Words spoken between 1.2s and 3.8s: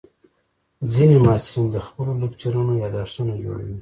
محصلین د خپلو لیکچرونو یادښتونه جوړوي.